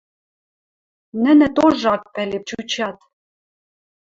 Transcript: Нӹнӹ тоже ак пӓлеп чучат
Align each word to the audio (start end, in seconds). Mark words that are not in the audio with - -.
Нӹнӹ 1.23 1.47
тоже 1.57 1.85
ак 1.95 2.03
пӓлеп 2.13 2.43
чучат 2.49 2.97